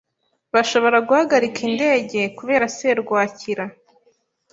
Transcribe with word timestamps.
Bashobora 0.53 0.97
guhagarika 1.07 1.59
indege 1.69 2.19
kubera 2.37 2.65
serwakira. 2.77 3.65